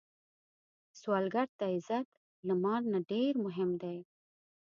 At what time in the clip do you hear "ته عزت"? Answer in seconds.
1.57-2.07